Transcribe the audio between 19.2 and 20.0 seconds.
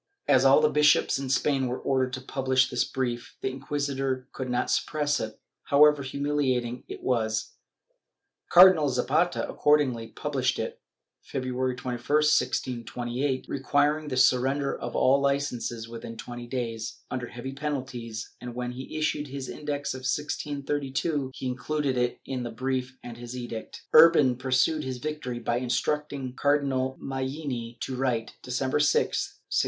his Index of